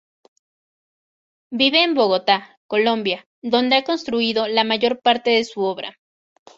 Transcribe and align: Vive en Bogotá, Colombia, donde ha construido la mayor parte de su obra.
Vive 1.51 1.83
en 1.83 1.93
Bogotá, 1.93 2.57
Colombia, 2.65 3.23
donde 3.43 3.75
ha 3.75 3.83
construido 3.83 4.47
la 4.47 4.63
mayor 4.63 4.99
parte 5.03 5.29
de 5.29 5.43
su 5.45 5.61
obra. 5.61 5.99